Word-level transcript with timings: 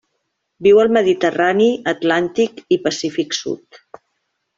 Viu 0.67 0.77
al 0.83 0.87
Mediterrani, 0.95 1.67
Atlàntic 1.93 2.63
i 2.77 2.81
Pacífic 2.87 3.37
sud. 3.41 3.81